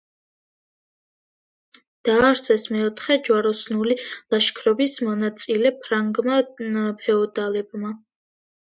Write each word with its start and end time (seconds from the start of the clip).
დააარსეს 2.09 2.65
მეოთხე 2.77 3.19
ჯვაროსნული 3.29 3.99
ლაშქრობის 4.09 4.99
მონაწილე 5.11 5.77
ფრანგმა 5.87 6.43
ფეოდალებმა. 6.65 7.99